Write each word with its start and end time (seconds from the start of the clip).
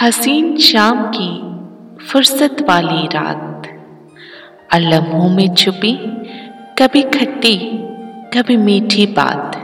हसीन 0.00 0.56
शाम 0.56 1.12
की 1.16 1.30
फुर्सत 2.06 2.56
वाली 2.68 3.06
रात। 3.06 3.62
और 4.74 4.80
लम्हों 4.80 5.28
में 5.28 5.54
छुपी, 5.54 5.92
कभी 6.78 7.02
खट्टी, 7.02 7.58
कभी 8.34 8.56
मीठी 8.56 9.06
बात। 9.06 9.56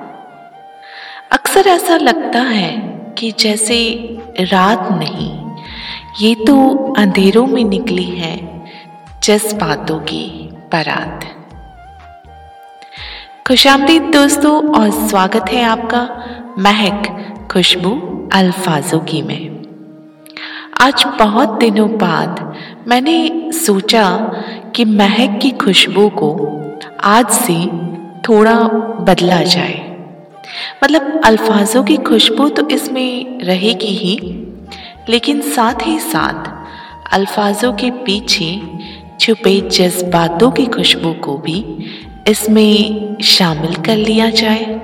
अक्सर 1.33 1.67
ऐसा 1.67 1.97
लगता 1.97 2.39
है 2.39 2.73
कि 3.19 3.33
जैसे 3.39 3.99
रात 4.41 4.89
नहीं, 4.93 5.57
ये 6.21 6.35
तो 6.35 6.69
अंधेरों 6.99 7.47
में 7.47 7.65
निकली 7.65 8.11
है 8.11 8.65
जज्बातों 9.23 9.99
की 9.99 10.49
बारात। 10.73 11.25
खुशामदीद 13.47 14.03
दोस्तों, 14.03 14.81
और 14.81 15.09
स्वागत 15.09 15.45
है 15.49 15.63
आपका 15.63 16.25
महक 16.59 17.25
खुशबू 17.53 17.91
अल्फाजों 18.33 19.01
की 19.01 19.23
में। 19.23 19.48
आज 20.81 21.05
बहुत 21.19 21.59
दिनों 21.59 21.89
बाद 21.91 22.41
मैंने 22.89 23.53
सोचा 23.53 24.11
कि 24.77 24.85
महक 24.85 25.39
की 25.43 25.51
खुशबू 25.51 26.09
को 26.09 26.29
आज 27.05 27.31
से 27.31 27.55
थोड़ा 28.21 28.55
बदला 29.01 29.41
जाए। 29.45 29.79
मतलब 30.85 31.21
अल्फाजों 31.25 31.83
की 31.85 31.97
खुशबू 31.97 32.49
तो 32.49 32.69
इसमें 32.69 33.41
रहेगी 33.41 33.95
ही, 33.95 34.15
लेकिन 35.09 35.41
साथ 35.51 35.87
ही 35.87 35.99
साथ 36.01 37.13
अल्फाजों 37.13 37.73
के 37.73 37.91
पीछे 37.91 38.51
छुपे 39.21 39.61
जज्बातों 39.71 40.51
की 40.51 40.67
खुशबू 40.67 41.13
को 41.25 41.37
भी 41.39 41.65
इसमें 42.29 43.17
शामिल 43.25 43.75
कर 43.83 43.97
लिया 43.97 44.31
जाए। 44.31 44.81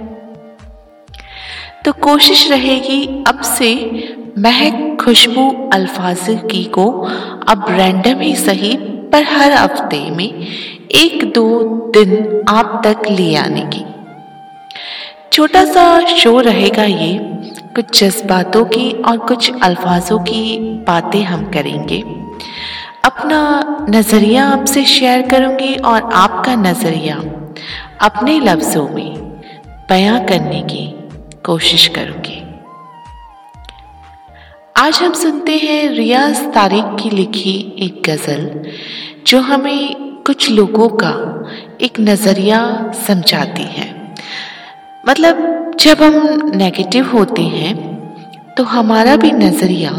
तो 1.85 1.93
कोशिश 1.93 2.51
रहेगी 2.51 3.25
अब 3.27 3.41
से 3.41 3.73
महक 4.39 4.97
खुशबू 5.01 5.71
अल्फाज 5.73 6.27
की 6.51 6.65
को 6.65 6.87
अब 7.49 7.67
रैंडम 7.71 8.21
ही 8.21 8.35
सही, 8.37 8.77
पर 9.13 9.23
हर 9.23 9.53
हफ़्ते 9.53 10.11
में 10.11 10.47
एक 10.95 11.33
दो 11.33 11.61
दिन 11.91 12.45
आप 12.49 12.81
तक 12.87 13.11
ले 13.11 13.35
आने 13.35 13.61
की। 13.75 13.85
छोटा 15.33 15.65
सा 15.65 16.01
शो 16.07 16.41
रहेगा 16.41 16.85
ये, 16.85 17.19
कुछ 17.75 18.05
जज्बातों 18.05 18.65
की 18.65 18.91
और 19.03 19.19
कुछ 19.19 19.63
अल्फाजों 19.63 20.19
की 20.19 20.59
बातें 20.61 21.23
हम 21.23 21.51
करेंगे। 21.51 22.01
अपना 23.05 23.41
नज़रिया 23.91 24.45
आपसे 24.45 24.85
शेयर 24.85 25.23
करूँगी 25.23 25.75
और 25.75 26.11
आपका 26.13 26.55
नज़रिया 26.55 27.17
अपने 28.01 28.41
लफ्ज़ों 28.41 28.89
में 28.89 29.15
बयां 29.89 30.21
करने 30.27 30.63
की 30.63 30.87
कोशिश 31.45 31.87
करूँगी। 31.89 32.44
आज 34.85 34.99
हम 35.03 35.13
सुनते 35.13 35.53
हैं 35.57 35.89
रियाज 35.89 36.41
तारिक 36.55 36.97
की 37.03 37.11
लिखी 37.11 37.53
एक 37.79 38.03
गज़ल, 38.09 38.73
जो 39.27 39.41
हमें 39.41 39.95
कुछ 40.27 40.51
लोगों 40.51 40.89
का 41.03 41.13
एक 41.81 42.01
नज़रिया 42.01 42.59
समझाती 43.07 43.63
है। 43.63 43.87
मतलब 45.09 45.77
जब 45.81 46.03
हम 46.03 46.53
नेगेटिव 46.55 47.09
होते 47.11 47.43
हैं 47.43 47.75
तो 48.55 48.65
हमारा 48.65 49.17
भी 49.17 49.31
नज़रिया 49.33 49.93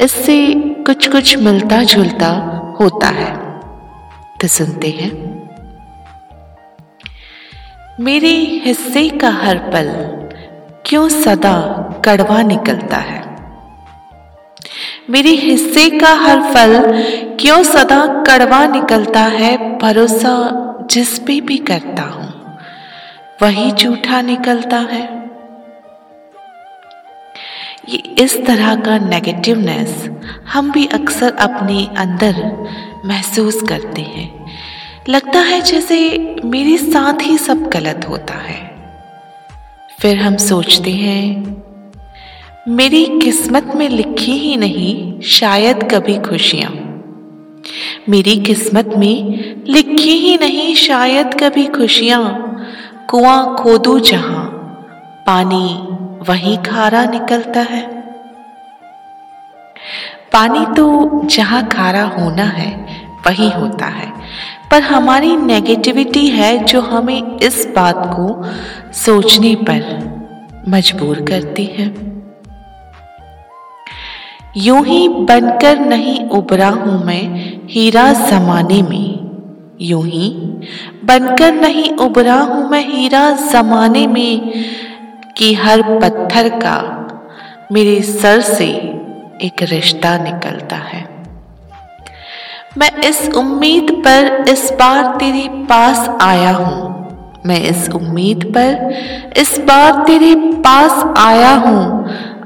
इससे 0.00 0.38
कुछ 0.86 1.08
कुछ 1.08 1.36
मिलता 1.38 1.82
जुलता 1.84 2.30
होता 2.80 3.08
है। 3.08 3.36
तो 4.40 4.48
सुनते 4.48 4.90
हैं। 4.90 5.12
मेरे 8.00 8.34
हिस्से 8.64 9.08
का 9.08 9.30
हर 9.34 9.58
पल 9.68 9.92
क्यों 10.86 11.08
सदा 11.08 11.56
कड़वा 12.04 12.42
निकलता 12.42 12.96
है? 12.96 13.25
मेरे 15.08 15.30
हिस्से 15.30 15.88
का 15.90 16.12
हर 16.14 16.40
फल 16.54 16.72
क्यों 17.40 17.62
सदा 17.62 18.06
कड़वा 18.22 18.66
निकलता 18.66 19.20
है, 19.20 19.78
भरोसा 19.78 20.88
जिस 20.90 21.18
पे 21.18 21.40
भी 21.40 21.58
करता 21.58 22.02
हूँ, 22.02 22.56
वही 23.42 23.70
झूठा 23.72 24.20
निकलता 24.22 24.78
है। 24.78 25.02
ये 27.88 27.98
इस 28.18 28.36
तरह 28.46 28.74
का 28.76 28.98
नेगेटिवनेस 28.98 30.08
हम 30.52 30.70
भी 30.72 30.86
अक्सर 30.86 31.36
अपने 31.36 31.86
अंदर 31.96 32.42
महसूस 33.04 33.62
करते 33.62 34.02
हैं। 34.02 34.28
लगता 35.08 35.40
है 35.40 35.60
जैसे 35.60 35.98
मेरे 36.44 36.76
साथ 36.78 37.22
ही 37.22 37.38
सब 37.38 37.62
गलत 37.68 38.06
होता 38.08 38.34
है। 38.34 38.58
फिर 40.00 40.18
हम 40.18 40.36
सोचते 40.36 40.90
हैं 40.90 41.65
मेरी 42.68 43.18
किस्मत 43.22 43.72
में 43.76 43.88
लिखी 43.88 44.32
ही 44.32 44.56
नहीं, 44.56 45.20
शायद 45.20 45.88
कभी 45.94 46.18
खुशियाँ। 46.18 46.70
मेरी 48.08 48.36
किस्मत 48.36 48.90
में 48.98 49.24
लिखी 49.68 50.10
ही 50.10 50.38
नहीं, 50.40 50.74
शायद 50.74 51.26
कभी 51.26 51.66
खुशियाँ। 51.66 52.56
कुआँ 53.10 53.56
खोदू 53.58 53.98
जहाँ, 53.98 54.44
पानी 55.26 55.88
वहीं 56.30 56.58
खारा 56.58 57.04
निकलता 57.04 57.60
है। 57.60 57.82
पानी 60.32 60.74
तो 60.76 61.20
जहाँ 61.24 61.68
खारा 61.68 62.02
होना 62.02 62.44
है, 62.44 62.86
वही 63.26 63.50
होता 63.50 63.86
है। 63.86 64.12
पर 64.70 64.82
हमारी 64.82 65.36
नेगेटिविटी 65.36 66.26
है 66.26 66.64
जो 66.64 66.80
हमें 66.80 67.38
इस 67.38 67.68
बात 67.76 68.02
को 68.06 68.44
सोचने 68.92 69.54
पर 69.54 70.06
मजबूर 70.68 71.20
करती 71.20 71.64
है। 71.64 72.15
यूँ 74.56 74.84
ही 74.86 75.08
बनकर 75.08 75.78
नहीं 75.78 76.18
उबरा 76.28 76.68
हूँ 76.68 77.04
मैं 77.04 77.22
हीरा 77.68 78.12
जमाने 78.12 78.80
में। 78.82 79.76
यूँ 79.80 80.04
ही 80.04 80.28
बनकर 81.04 81.54
नहीं 81.54 81.90
उबरा 81.96 82.34
हूँ 82.34 82.68
मैं 82.70 82.84
हीरा 82.88 83.30
जमाने 83.52 84.06
में 84.06 84.52
कि 85.38 85.52
हर 85.54 85.82
पत्थर 86.00 86.48
का 86.58 86.78
मेरे 87.72 88.00
सर 88.02 88.40
से 88.40 88.66
एक 89.42 89.62
रिश्ता 89.62 90.16
निकलता 90.18 90.76
है। 90.76 91.04
मैं 92.78 92.90
इस 93.00 93.28
उम्मीद 93.36 93.92
पर 94.06 94.44
इस 94.48 94.70
बार 94.72 95.16
तेरे 95.16 95.48
पास 95.66 96.08
आया 96.22 96.50
हूँ। 96.50 96.85
मैं 97.46 97.60
इस 97.60 97.88
उम्मीद 97.90 98.44
पर 98.56 99.40
इस 99.40 99.58
बार 99.58 100.04
तेरे 100.06 100.34
पास 100.60 101.04
आया 101.18 101.54
हूँ। 101.56 101.84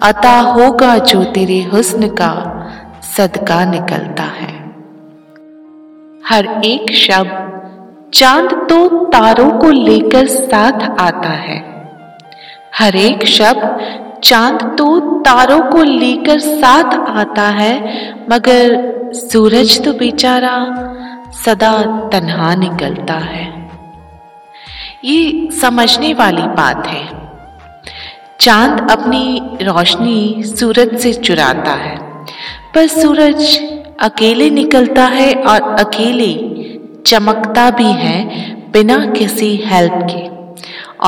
अता 0.02 0.38
होगा 0.40 0.96
जो 0.98 1.22
तेरे 1.24 1.60
हुस्न 1.62 2.08
का 2.08 2.32
सदका 3.16 3.64
निकलता 3.64 4.22
है। 4.22 4.52
हर 6.24 6.46
एक 6.64 6.92
शब्द 6.92 8.10
चाँद 8.14 8.52
तो 8.68 8.88
तारों 9.06 9.50
को 9.50 9.70
लेकर 9.70 10.26
साथ 10.26 10.88
आता 11.00 11.28
है। 11.28 11.58
हर 12.74 12.96
एक 12.96 13.26
शब्द 13.26 14.20
चाँद 14.24 14.62
तो 14.78 14.98
तारों 15.20 15.60
को 15.62 15.82
लेकर 15.82 16.38
साथ 16.40 16.94
आता 17.10 17.42
है, 17.42 17.74
मगर 18.30 19.12
सूरज 19.14 19.84
तो 19.84 19.92
बेचारा 19.92 20.56
सदा 21.36 21.72
तन्हा 22.12 22.54
निकलता 22.54 23.14
है। 23.14 23.59
ये 25.04 25.50
समझने 25.50 26.12
वाली 26.14 26.42
बात 26.56 26.86
है। 26.86 27.04
चाँद 28.40 28.90
अपनी 28.90 29.40
रोशनी 29.62 30.42
सूरज 30.46 30.96
से 30.98 31.12
चुराता 31.12 31.72
है, 31.74 31.96
पर 32.74 32.86
सूरज 32.86 33.56
अकेले 34.00 34.48
निकलता 34.50 35.04
है 35.06 35.32
और 35.34 35.60
अकेले 35.80 36.32
चमकता 37.06 37.70
भी 37.70 37.92
है 37.94 38.18
बिना 38.72 38.96
किसी 39.12 39.54
हेल्प 39.64 39.92
के। 40.10 40.28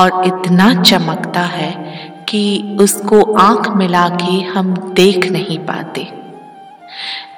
और 0.01 0.25
इतना 0.27 0.73
चमकता 0.83 1.41
है 1.41 1.71
कि 2.29 2.77
उसको 2.81 3.23
आँख 3.35 3.71
मिला 3.71 4.09
के 4.09 4.41
हम 4.43 4.75
देख 4.97 5.31
नहीं 5.33 5.59
पाते। 5.59 6.07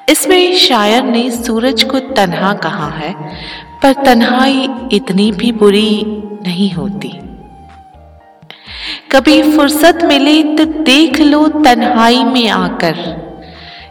इसमें 0.09 0.55
शायर 0.57 1.03
ने 1.03 1.31
सूरज 1.31 1.83
को 1.83 1.99
तन्हा 1.99 2.53
कहा 2.55 2.89
है, 2.91 3.13
पर 3.83 3.93
तन्हाई 4.05 4.69
इतनी 4.93 5.31
भी 5.33 5.53
बुरी 5.53 6.24
नहीं 6.45 6.71
होती। 6.73 7.09
कभी 9.13 9.43
फुर्सत 9.57 9.99
मिले 10.05 10.43
तो 10.43 10.65
देख 10.65 11.21
लो 11.21 11.49
तन्हाई 11.49 12.25
में 12.25 12.49
आकर। 12.49 12.95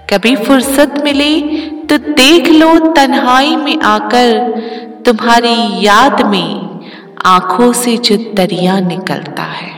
कभी 0.10 0.36
फुर्सत 0.36 0.94
मिले 1.04 1.42
तो 1.86 1.98
देख 1.98 2.50
लो 2.50 2.94
तन्हाई 2.94 3.56
में 3.56 3.78
आकर। 3.82 4.42
तुम्हारी 5.06 5.86
याद 5.86 6.22
में 6.22 6.80
आँखों 7.26 7.74
से 7.74 7.98
जो 7.98 8.18
दरिया 8.34 8.80
निकलता 8.80 9.44
है। 9.44 9.72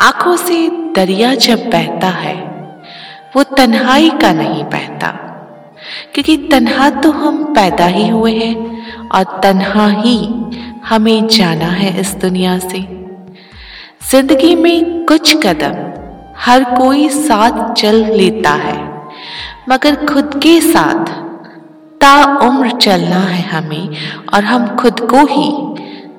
आँखों 0.00 0.36
से 0.36 0.68
दरिया 0.96 1.34
जब 1.34 1.70
बहता 1.70 2.08
है, 2.08 2.36
वो 3.36 3.42
तन्हाई 3.42 4.10
का 4.10 4.32
नहीं 4.32 4.64
बहता। 4.64 5.08
क्योंकि 6.14 6.36
तन्हा 6.36 6.90
तो 6.90 7.10
हम 7.10 7.44
पैदा 7.44 7.86
ही 7.86 8.08
हुए 8.08 8.32
हैं 8.32 8.56
और 9.08 9.40
तन्हा 9.42 9.88
ही 9.88 10.16
हमें 10.88 11.26
जाना 11.28 11.66
है 11.68 11.98
इस 12.00 12.14
दुनिया 12.16 12.58
से। 12.58 12.80
ज़िंदगी 14.10 14.54
में 14.54 15.04
कुछ 15.06 15.34
कदम 15.36 15.74
हर 16.36 16.64
कोई 16.76 17.08
साथ 17.08 17.72
चल 17.74 17.96
लेता 18.12 18.50
है, 18.50 18.76
मगर 19.68 20.04
खुद 20.06 20.40
के 20.42 20.60
साथ 20.62 21.12
ता 22.00 22.14
उम्र 22.38 22.70
चलना 22.70 23.20
है 23.20 23.42
हमें 23.42 23.88
और 24.34 24.44
हम 24.44 24.66
खुद 24.76 25.00
को 25.10 25.24
ही 25.26 25.50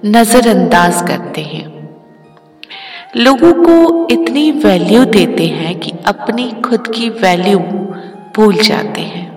नजरअंदाज 0.07 1.01
करते 1.07 1.41
हैं। 1.43 1.67
लोगों 3.17 3.53
को 3.55 4.07
इतनी 4.11 4.49
वैल्यू 4.63 5.03
देते 5.07 5.45
हैं 5.47 5.77
कि 5.79 5.93
अपनी 6.05 6.49
खुद 6.65 6.87
की 6.87 7.09
वैल्यू 7.21 7.59
भूल 8.35 8.55
जाते 8.55 9.01
हैं। 9.03 9.27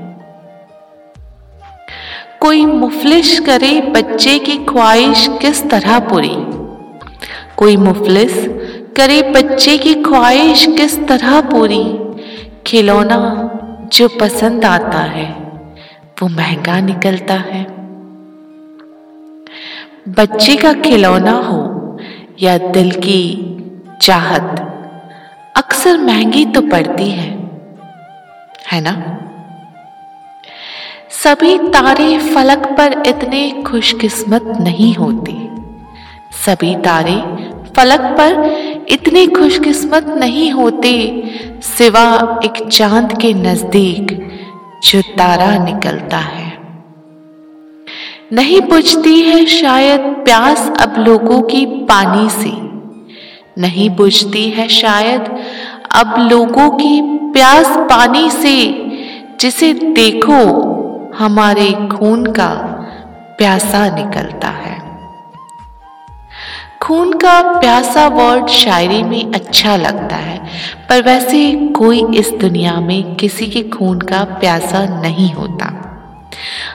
कोई 2.42 2.66
मुफलिश 2.66 3.38
करे 3.38 3.80
बच्चे 3.80 4.38
की 4.38 4.56
ख्वाहिश 4.56 5.28
किस 5.40 5.70
तरह 5.70 5.98
पूरी? 5.98 6.34
कोई 7.56 7.76
मुफलिस 7.76 8.32
करे 8.96 9.22
बच्चे 9.22 9.78
की 9.78 9.94
ख्वाहिश 9.94 10.66
किस 10.66 11.08
तरह 11.08 11.40
पूरी? 11.40 11.84
खिलौना 12.66 13.18
जो 13.92 14.08
पसंद 14.08 14.64
आता 14.64 14.98
है, 14.98 15.30
वो 16.22 16.28
महँगा 16.28 16.80
निकलता 16.80 17.34
है। 17.34 17.64
बच्चे 20.08 20.56
का 20.56 20.72
खिलौना 20.72 21.32
हो 21.32 21.98
या 22.40 22.58
दिल 22.58 22.90
की 22.90 23.22
चाहत, 24.02 24.60
अक्सर 25.56 25.98
महँगी 25.98 26.44
तो 26.44 26.60
पड़ती 26.60 27.10
है 27.10 27.30
है 28.72 28.80
ना? 28.80 29.18
सभी 31.24 31.58
तारे 31.58 32.18
फलक 32.18 32.58
पर 32.58 33.02
इतने 33.06 33.62
खुशकिस्मत 33.62 34.42
नहीं 34.60 34.94
होते। 34.94 35.32
सभी 36.46 36.76
तारे 36.76 37.14
फलक 37.76 38.00
पर 38.00 38.32
इतने 38.88 39.26
खुशकिस्मत 39.26 40.06
नहीं 40.06 40.50
होते, 40.50 41.22
सिवा 41.62 42.40
एक 42.44 42.68
चाँद 42.68 43.18
के 43.20 43.34
नज़दीक 43.34 44.30
जो 44.84 45.02
तारा 45.02 45.64
निकलता 45.64 46.16
है। 46.16 46.58
नहीं 48.32 48.60
बुझती 48.60 49.20
है 49.20 49.46
शायद 49.46 50.00
प्यास 50.00 50.72
अब 50.80 50.94
लोगों 50.98 51.42
की 51.42 51.66
पानी 51.66 52.30
से। 52.30 52.52
नहीं 53.60 53.90
बुझती 53.90 54.48
है 54.50 54.68
शायद 54.68 55.44
अब 55.90 56.28
लोगों 56.32 56.70
की 56.70 57.00
प्यास 57.32 57.66
पानी 57.66 58.30
से, 58.30 58.56
जिसे 59.40 59.72
देखो 59.74 60.71
हमारे 61.18 61.72
खून 61.88 62.26
का 62.26 62.48
प्यासा 63.38 63.94
निकलता 63.96 64.48
है। 64.48 64.80
खून 66.82 67.12
का 67.12 67.60
प्यासा 67.60 68.06
वर्ड 68.06 68.46
शायरी 68.46 69.02
में 69.02 69.32
अच्छा 69.32 69.76
लगता 69.76 70.16
है, 70.16 70.38
पर 70.88 71.02
वैसे 71.02 71.54
कोई 71.76 72.04
इस 72.14 72.30
दुनिया 72.30 72.80
में 72.80 73.14
किसी 73.14 73.46
के 73.46 73.62
खून 73.68 74.00
का 74.00 74.24
प्यासा 74.24 74.84
नहीं 75.02 75.32
होता। 75.32 75.70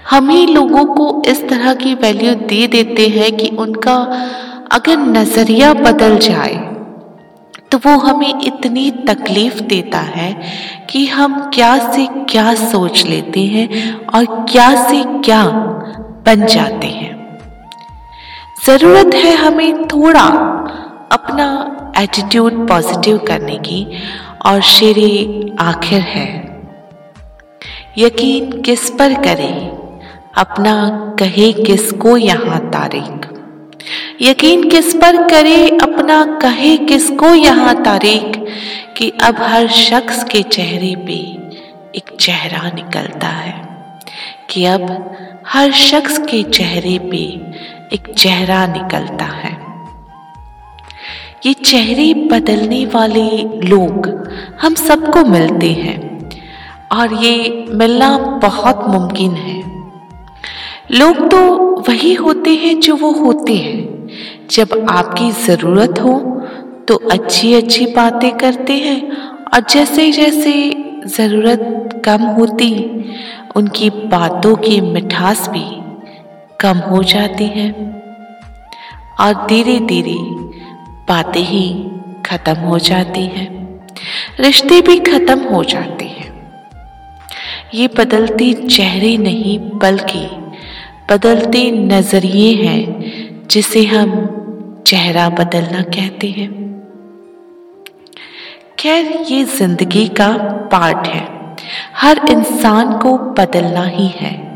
हम 0.10 0.30
ही 0.30 0.46
लोगों 0.46 0.86
को 0.86 1.24
इस 1.28 1.50
तरह 1.50 1.74
की 1.74 1.94
वैल्यू 1.94 2.34
दे 2.34 2.68
देते 2.68 3.08
हैं 3.08 3.38
कि 3.38 3.50
उनका 3.56 3.96
अगर 4.72 4.98
नज़रिया 4.98 5.74
बदल 5.74 6.18
जाए 6.18 6.56
तो 7.72 7.78
वो 7.78 7.98
हमें 7.98 8.42
इतनी 8.42 8.92
तकलीफ़ 8.92 9.60
देता 9.60 9.98
है 9.98 10.42
कि 10.90 11.06
हम 11.06 11.52
क्या 11.54 11.92
से 11.92 12.08
क्या 12.08 12.54
सोच 12.54 13.06
लेते 13.06 13.40
हैं 13.40 13.98
और 14.06 14.26
क्या 14.26 14.90
से 14.90 15.04
क्या 15.06 15.44
बन 16.26 16.46
जाते 16.46 16.88
हैं। 16.88 17.38
ज़रूरत 18.66 19.16
है 19.16 19.36
हमें 19.36 19.88
थोड़ा 19.88 20.24
अपना 21.12 21.74
एटीट्यूड 21.98 22.68
पॉजिटिव 22.68 23.18
करने 23.18 23.56
की 23.56 23.88
और 24.46 24.62
शेर 24.62 25.56
आखिर 25.60 26.02
है। 26.02 26.48
यकीन 27.98 28.62
किस 28.62 28.90
पर 28.90 29.14
करें? 29.14 29.70
अपना 30.38 30.90
कहे 31.20 31.54
किसको 31.54 32.18
यहाँ 32.18 32.70
तारीख? 32.70 33.28
यकीन 34.22 34.70
किस 34.70 34.94
पर 34.94 35.30
करे? 35.30 35.70
अपना 35.70 35.97
कहे 36.10 36.78
किसको 36.78 37.34
यहाँ 37.36 37.84
तारीख 37.84 38.38
कि 38.98 39.10
अब 39.22 39.36
हर 39.40 39.68
शख्स 39.68 40.24
के 40.24 40.42
चेहरे 40.44 40.96
पे 40.96 41.18
एक 41.96 42.16
चेहरा 42.20 42.70
निकलता 42.76 43.28
है 43.28 43.54
कि 44.50 44.66
अब 44.66 45.16
हर 45.48 45.72
शख्स 45.72 46.18
के 46.18 46.44
चेहरे 46.44 46.98
पे 47.00 47.24
एक 47.96 48.14
चेहरा 48.18 48.66
निकलता 48.68 49.26
है। 49.26 49.52
ये 51.46 51.54
चेहरे 51.54 52.14
बदलने 52.14 52.86
वाले 52.86 53.30
लोग 53.68 54.08
हम 54.62 54.74
सबको 54.74 55.24
मिलते 55.26 55.72
हैं 55.74 56.30
और 56.92 57.14
ये 57.14 57.66
मिलना 57.70 58.18
बहुत 58.18 58.88
मुमकिन 58.88 59.32
है। 59.32 59.62
लोग 60.92 61.30
तो 61.32 61.40
वही 61.90 62.14
होते 62.14 62.56
हैं 62.56 62.80
जो 62.80 62.96
वो 62.96 63.12
होते 63.12 63.56
हैं। 63.56 63.87
जब 64.50 64.86
आपकी 64.90 65.32
ज़रूरत 65.32 66.00
हो 66.00 66.20
तो 66.88 66.96
अच्छी 67.12 67.54
अच्छी 67.54 67.86
बातें 67.86 68.32
करते 68.38 68.74
हैं 68.74 69.02
और 69.46 69.66
जैसे 69.70 70.12
जैसे 70.12 70.54
ज़रूरत 71.08 72.02
कम 72.06 72.22
होती, 72.38 72.70
उनकी 73.56 73.90
बातों 74.10 74.56
की 74.56 74.80
मिठास 74.84 75.48
भी 75.50 75.66
कम 76.60 76.78
हो 76.90 77.02
जाती 77.04 77.48
है। 77.50 77.70
और 79.20 79.46
धीरे 79.48 79.80
धीरे 79.82 80.16
बातें 81.10 81.42
ही 81.42 81.68
खत्म 82.26 82.56
हो 82.62 82.80
जाती 82.80 83.26
हैं, 83.26 83.50
रिश्ते 84.40 84.82
भी 84.82 85.00
खत्म 85.02 85.40
हो 85.46 85.64
जाते 85.64 86.06
हैं। 86.06 86.26
ये 87.74 87.88
बदलते 87.98 88.54
चेहरे 88.54 89.16
नहीं, 89.18 89.60
बल्कि 89.80 90.26
बदलते 91.10 91.70
नज़रिए 91.72 92.54
हैं, 92.56 93.48
जिसे 93.50 93.86
हम 93.86 94.12
चेहरा 94.88 95.30
बदलना 95.30 95.82
कहते 95.82 96.28
हैं। 96.28 96.50
खैर, 98.80 99.26
ये 99.30 99.44
ज़िंदगी 99.44 100.08
का 100.08 100.38
पार्ट 100.72 101.08
है। 101.08 101.56
हर 101.96 102.22
इंसान 102.32 102.98
को 102.98 103.18
बदलना 103.18 103.86
ही 103.86 104.08
है। 104.08 104.48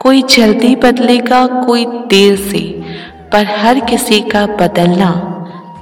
कोई 0.00 0.22
जल्दी 0.22 0.76
बदलेगा, 0.76 1.46
कोई 1.46 1.86
देर 1.86 2.36
से, 2.36 2.60
पर 3.32 3.46
हर 3.46 3.80
किसी 3.80 4.20
का 4.20 4.46
बदलना 4.46 5.10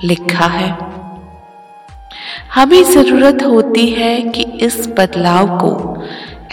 लिखा 0.04 0.46
है। 0.46 0.76
हमें 2.54 2.84
ज़रूरत 2.84 3.42
होती 3.42 3.86
है 3.86 4.22
कि 4.22 4.42
इस 4.42 4.88
बदलाव 4.98 5.58
को 5.58 6.02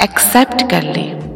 एक्सेप्ट 0.03 0.69
कर 0.69 0.83
लें। 0.83 1.28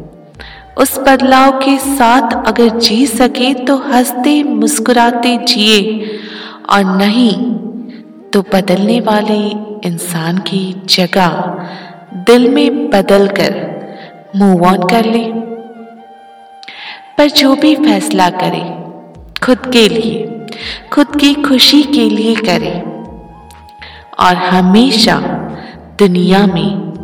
उस 0.78 0.98
बदलाव 0.98 1.52
के 1.52 1.78
साथ 1.78 2.48
अगर 2.48 2.78
जी 2.78 3.06
सके 3.06 3.54
तो 3.54 3.76
हँसते 3.76 4.42
मुस्कुराते 4.42 5.36
जिए 5.36 6.10
और 6.70 6.84
नहीं 6.84 7.54
तो 8.30 8.42
बदलने 8.42 9.00
वाले 9.00 9.38
इंसान 9.88 10.38
की 10.38 10.82
जगह 10.84 11.28
दिल 12.14 12.48
में 12.54 12.90
बदल 12.90 13.28
कर 13.28 13.74
मूव 14.36 14.66
ऑन 14.66 14.88
कर 14.88 15.04
ले। 15.04 15.24
पर 17.18 17.30
जो 17.30 17.56
भी 17.56 17.76
फैसला 17.76 18.30
करे, 18.30 18.62
खुद 19.46 19.72
के 19.72 19.88
लिए, 19.88 20.46
खुद 20.92 21.06
की 21.20 21.34
खुशी 21.34 21.82
के 21.82 22.10
लिए 22.10 22.34
करे। 22.34 22.80
और 24.26 24.36
हमेशा 24.36 25.20
दुनिया 25.98 26.46
में 26.46 26.94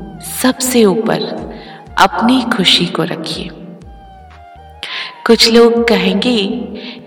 सबसे 0.43 0.85
ऊपर 0.85 1.51
अपनी 1.99 2.43
खुशी 2.57 2.87
को 2.87 3.03
रखिए। 3.03 3.51
कुछ 5.31 5.51
लोग 5.53 5.73
कहेंगे 5.89 6.37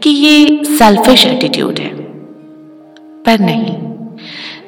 कि 0.04 0.10
ये 0.10 0.64
सेल्फिश 0.68 1.26
एटीट्यूड 1.26 1.80
है। 1.80 1.90
पर 3.26 3.40
नहीं 3.40 3.74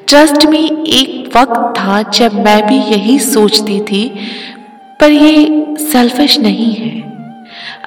ट्रस्ट 0.07 0.45
में 0.45 0.59
एक 0.59 1.37
वक्त 1.37 1.77
था 1.77 2.01
जब 2.09 2.33
मैं 2.35 2.65
भी 2.67 2.77
यही 2.91 3.17
सोचती 3.19 3.79
थी, 3.81 4.03
पर 4.99 5.11
ये 5.11 5.75
सेल्फिश 5.81 6.37
नहीं 6.39 6.73
है। 6.73 6.89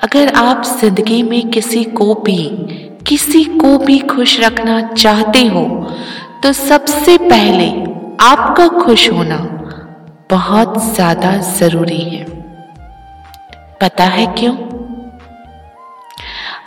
अगर 0.04 0.32
आप 0.36 0.62
ज़िंदगी 0.70 1.22
में 1.22 1.50
किसी 1.50 1.82
को 1.92 2.14
भी, 2.26 2.38
किसी 3.06 3.44
को 3.44 3.76
भी 3.78 3.98
खुश 4.06 4.38
रखना 4.40 4.80
चाहते 4.94 5.44
हो 5.46 5.66
तो 6.42 6.52
सबसे 6.54 7.18
पहले 7.18 7.68
आपका 8.22 8.68
खुश 8.78 9.10
होना 9.10 9.38
बहुत 10.30 10.82
ज़्यादा 10.86 11.36
ज़रूरी 11.52 12.00
है। 12.00 12.24
पता 13.80 14.04
है 14.06 14.26
क्यों? 14.34 14.56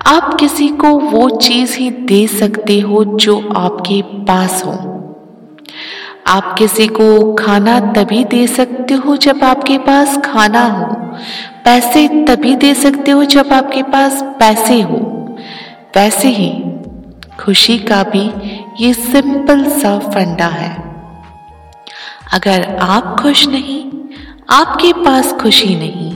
आप 0.05 0.33
किसी 0.39 0.67
को 0.69 0.87
वो 0.87 1.29
चीज़ 1.29 1.77
ही 1.77 1.91
दे 1.91 2.27
सकते 2.27 2.79
हो 2.79 3.03
जो 3.05 3.53
आपके 3.55 4.01
पास 4.01 4.63
हो। 4.65 4.71
आप 6.27 6.55
किसी 6.57 6.87
को 6.87 7.33
खाना 7.33 7.79
तभी 7.79 8.23
दे 8.23 8.47
सकते 8.47 8.93
हो 8.93 9.17
जब 9.17 9.43
आपके 9.43 9.77
पास 9.77 10.17
खाना 10.25 10.65
हो। 10.65 10.85
पैसे 11.65 12.25
तभी 12.25 12.55
दे 12.55 12.73
सकते 12.73 13.11
हो 13.11 13.23
जब 13.25 13.53
आपके 13.53 13.83
पास 13.83 14.21
पैसे 14.39 14.81
हो। 14.81 14.97
वैसे 15.95 16.27
ही 16.27 16.51
खुशी 17.39 17.77
का 17.79 18.03
भी 18.03 18.31
ये 18.85 18.93
सिंपल 18.93 19.65
सा 19.65 19.99
फंडा 19.99 20.47
है। 20.47 20.75
अगर 22.33 22.77
आप 22.81 23.19
खुश 23.19 23.47
नहीं, 23.47 23.91
आपके 24.49 24.93
पास 24.93 25.33
खुशी 25.33 25.75
नहीं 25.75 26.11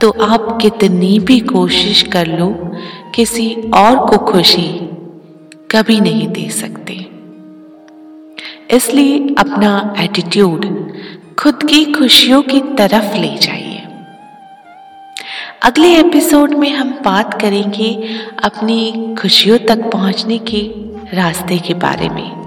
तो 0.00 0.10
आप 0.10 0.58
कितनी 0.62 1.18
भी 1.18 1.40
कोशिश 1.40 2.02
कर 2.02 2.26
लो 2.26 2.72
किसी 3.14 3.54
और 3.54 4.06
को 4.06 4.18
खुशी 4.18 4.78
कभी 5.70 6.00
नहीं 6.00 6.28
दे 6.28 6.50
सकते। 6.50 6.92
इसलिए 8.76 9.34
अपना 9.38 9.94
एटीट्यूड 9.98 10.92
खुद 11.38 11.54
की 11.54 11.84
खुशियों 11.84 12.42
की 12.42 12.60
तरफ़ 12.60 13.16
ले 13.16 13.36
जाइए। 13.36 13.82
अगले 15.62 15.96
एपिसोड 15.96 16.50
में 16.50 16.70
हम 16.70 16.90
बात 17.04 17.40
करेंगे 17.40 18.18
अपनी 18.44 19.14
खुशियों 19.18 19.58
तक 19.58 19.90
पहुँचने 19.92 20.38
के 20.38 20.62
रास्ते 21.16 21.58
के 21.58 21.74
बारे 21.74 22.08
में। 22.08 22.43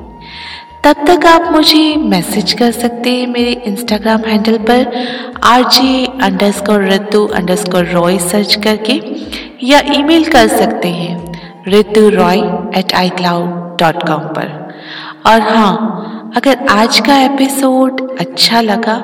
तब 0.83 1.05
तक 1.07 1.25
आप 1.25 1.51
मुझे 1.51 1.95
मैसेज 1.95 2.51
कर 2.53 2.71
सकते 2.71 3.11
हैं 3.11 3.25
मेरे 3.27 3.51
इंस्टाग्राम 3.67 4.21
हैंडल 4.21 4.57
पर 4.69 4.85
R 5.43 5.63
G 5.69 6.05
underscore 6.51 6.83
Ritu 6.83 7.25
underscore 7.55 7.85
Roy 7.85 8.17
search 8.19 8.55
करके, 8.63 9.01
या 9.63 9.81
ईमेल 9.95 10.29
कर 10.31 10.47
सकते 10.47 10.87
हैं, 10.89 11.63
Ritu 11.67 12.07
Roy 12.09 12.39
at 12.79 12.93
iCloud 13.09 13.49
dot 13.79 14.07
com 14.07 14.27
पर। 14.37 14.47
और 15.25 15.41
हाँ 15.41 16.33
अगर 16.35 16.65
आज 16.69 16.99
का 16.99 17.17
एपिसोड 17.23 18.01
अच्छा 18.19 18.61
लगा 18.61 18.97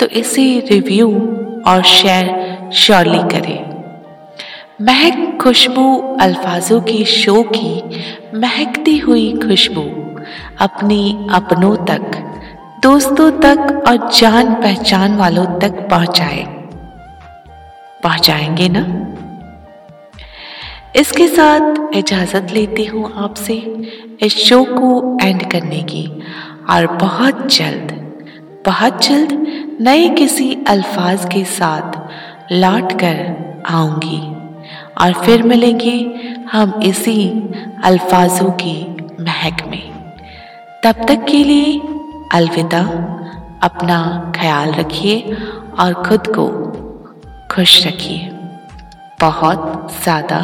तो 0.00 0.06
इसे 0.14 0.44
रिव्यू 0.70 1.08
और 1.66 1.82
शेयर 1.84 2.70
श्योरली 2.74 3.22
करें। 3.30 3.65
महक 4.82 5.38
खुशबू 5.42 6.16
अल्फाजों 6.20 6.80
की 6.80 7.04
शो 7.04 7.42
की, 7.42 8.00
महकती 8.34 8.98
हुई 8.98 9.32
खुशबू 9.32 9.82
अपनी 10.60 11.28
अपनों 11.30 11.76
तक, 11.76 12.34
दोस्तों 12.82 13.30
तक 13.30 13.84
और 13.88 14.10
जान 14.10 14.54
पहचान 14.54 15.16
वालों 15.16 15.44
तक 15.44 15.88
पहुँचाए। 15.90 16.44
पहुंचाएँगे 18.02 18.68
ना? 18.68 18.84
इसके 20.96 21.28
साथ 21.28 21.96
इजाज़त 21.96 22.46
लेती 22.52 22.84
हूँ 22.84 23.24
आपसे 23.24 23.86
इस 24.22 24.36
शो 24.36 24.64
को 24.64 25.18
एंड 25.22 25.50
करने 25.50 25.82
की। 25.82 26.22
और 26.70 26.86
बहुत 26.86 27.54
जल्द 27.54 28.14
बहुत 28.66 29.06
जल्द 29.06 29.46
नए 29.80 30.08
किसी 30.08 30.58
अल्फाज 30.68 31.24
के 31.24 31.44
साथ 31.44 32.08
लौट 32.52 32.92
कर 32.92 33.36
आऊँगी। 33.66 34.35
और 34.96 35.12
फिर 35.24 35.42
मिलेंगे 35.42 35.96
हम 36.52 36.80
इसी 36.82 37.28
अल्फाजों 37.84 38.50
की 38.62 38.76
महक 39.20 39.66
में 39.66 39.82
तब 40.84 41.04
तक 41.08 41.24
के 41.30 41.42
लिए 41.44 41.78
अलविदा। 42.32 42.80
अपना 43.62 43.98
ख्याल 44.36 44.72
रखिए 44.72 45.36
और 45.80 45.94
खुद 46.02 46.26
को 46.28 46.46
खुश 47.50 47.86
रखिए। 47.86 48.28
बहुत 49.20 49.88
ज़्यादा 50.02 50.40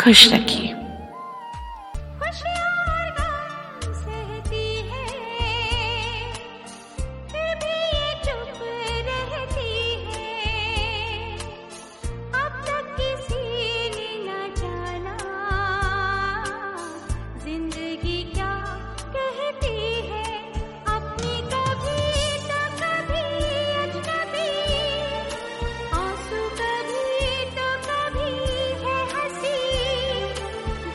खुश 0.00 0.32
रखिए। 0.32 0.74